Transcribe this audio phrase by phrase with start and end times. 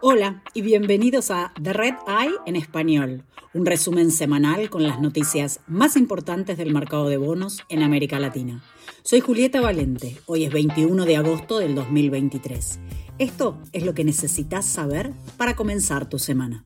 [0.00, 3.24] Hola y bienvenidos a The Red Eye en español,
[3.54, 8.62] un resumen semanal con las noticias más importantes del mercado de bonos en América Latina.
[9.02, 12.80] Soy Julieta Valente, hoy es 21 de agosto del 2023.
[13.18, 16.64] Esto es lo que necesitas saber para comenzar tu semana.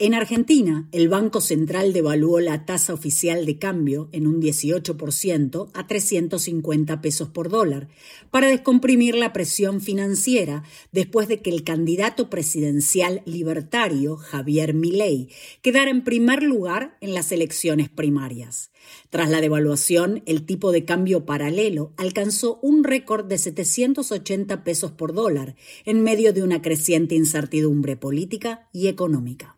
[0.00, 5.86] En Argentina, el Banco Central devaluó la tasa oficial de cambio en un 18% a
[5.88, 7.88] 350 pesos por dólar
[8.30, 10.62] para descomprimir la presión financiera
[10.92, 15.30] después de que el candidato presidencial libertario Javier Milei
[15.62, 18.70] quedara en primer lugar en las elecciones primarias.
[19.10, 25.12] Tras la devaluación, el tipo de cambio paralelo alcanzó un récord de 780 pesos por
[25.12, 29.57] dólar en medio de una creciente incertidumbre política y económica.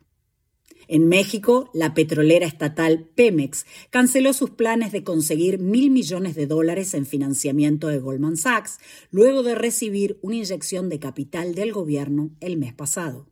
[0.93, 6.93] En México, la petrolera estatal Pemex canceló sus planes de conseguir mil millones de dólares
[6.95, 8.77] en financiamiento de Goldman Sachs
[9.09, 13.29] luego de recibir una inyección de capital del gobierno el mes pasado.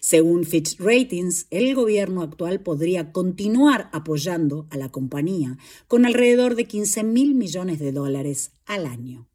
[0.00, 6.66] Según Fitch Ratings, el gobierno actual podría continuar apoyando a la compañía con alrededor de
[6.66, 9.26] 15 mil millones de dólares al año.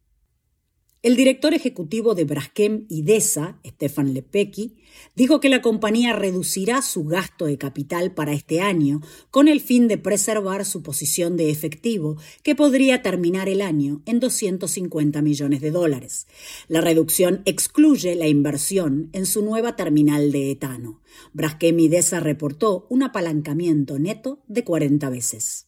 [1.04, 4.78] El director ejecutivo de Braskem Idesa, Stefan Lepecki,
[5.18, 9.90] dijo que la compañía reducirá su gasto de capital para este año con el fin
[9.90, 15.72] de preservar su posición de efectivo, que podría terminar el año en 250 millones de
[15.72, 16.26] dólares.
[16.70, 21.02] La reducción excluye la inversión en su nueva terminal de etano.
[21.34, 25.68] Braskem Idesa reportó un apalancamiento neto de 40 veces.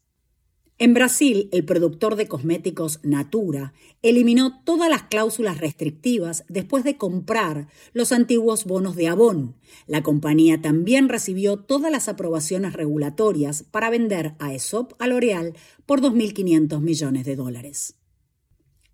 [0.77, 7.69] En Brasil, el productor de cosméticos Natura eliminó todas las cláusulas restrictivas después de comprar
[7.93, 9.55] los antiguos bonos de Avon.
[9.87, 15.53] La compañía también recibió todas las aprobaciones regulatorias para vender a ESOP a L'Oreal
[15.85, 17.95] por 2.500 millones de dólares.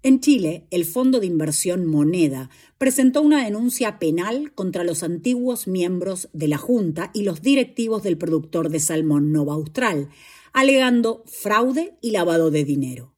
[0.04, 6.30] En Chile, el fondo de inversión Moneda presentó una denuncia penal contra los antiguos miembros
[6.34, 10.10] de la Junta y los directivos del productor de salmón Nova Austral,
[10.54, 13.12] alegando fraude y lavado de dinero.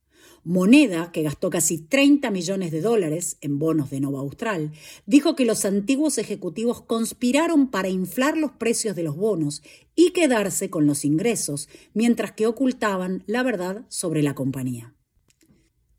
[0.46, 4.74] Moneda, que gastó casi 30 millones de dólares en bonos de Nova Austral,
[5.06, 9.64] dijo que los antiguos ejecutivos conspiraron para inflar los precios de los bonos
[9.96, 14.94] y quedarse con los ingresos, mientras que ocultaban la verdad sobre la compañía.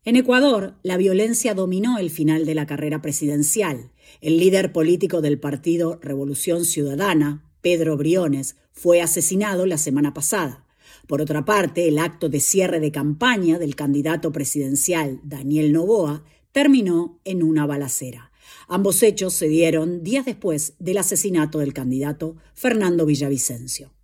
[0.03, 3.91] En Ecuador, la violencia dominó el final de la carrera presidencial.
[4.21, 10.64] El líder político del partido Revolución Ciudadana, Pedro Briones, fue asesinado la semana pasada.
[11.07, 17.19] Por otra parte, el acto de cierre de campaña del candidato presidencial Daniel Novoa terminó
[17.25, 18.31] en una balacera.
[18.67, 23.94] Ambos hechos se dieron días después del asesinato del candidato Fernando Villavicencio.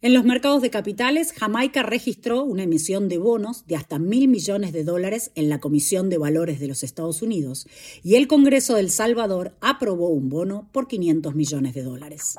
[0.00, 4.72] En los mercados de capitales, Jamaica registró una emisión de bonos de hasta mil millones
[4.72, 7.66] de dólares en la Comisión de Valores de los Estados Unidos
[8.04, 12.36] y el Congreso del Salvador aprobó un bono por 500 millones de dólares.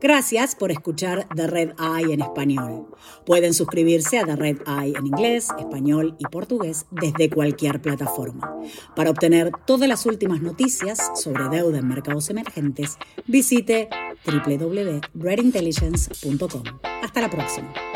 [0.00, 2.86] Gracias por escuchar The Red Eye en español.
[3.26, 8.56] Pueden suscribirse a The Red Eye en inglés, español y portugués desde cualquier plataforma.
[8.96, 12.96] Para obtener todas las últimas noticias sobre deuda en mercados emergentes,
[13.26, 13.90] visite
[14.24, 16.62] www.redintelligence.com.
[17.02, 17.89] Hasta la próxima.